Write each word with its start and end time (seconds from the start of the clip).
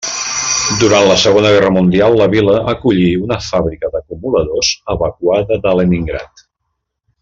Durant 0.83 1.03
la 1.09 1.17
Segona 1.23 1.51
Guerra 1.55 1.69
Mundial 1.75 2.17
la 2.21 2.29
vila 2.35 2.57
acollí 2.73 3.11
una 3.27 3.39
fàbrica 3.51 3.95
d'acumuladors 3.97 4.75
evacuada 4.97 5.63
de 5.67 5.79
Leningrad. 5.83 6.49